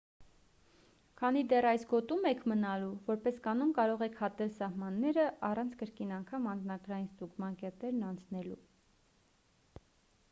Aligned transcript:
քանի 1.21 1.41
դեռ 1.51 1.67
այս 1.71 1.83
գոտում 1.91 2.23
եք 2.29 2.41
մնալու 2.51 2.87
որպես 3.09 3.37
կանոն 3.49 3.75
կարող 3.81 4.03
եք 4.07 4.17
հատել 4.23 4.51
սահմանները 4.57 5.27
առանց 5.51 5.77
կրկին 5.83 6.17
անգամ 6.19 6.51
անձնագրային 6.55 7.09
ստուգման 7.13 7.61
կետերն 7.63 8.11
անցնելու 8.11 8.61